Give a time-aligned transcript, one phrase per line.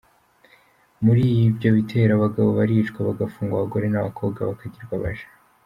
[1.03, 5.27] muri ibyo bitero abagabo baricwa bagafungwa, abagore n’ abakobwa bakagirwa abaja.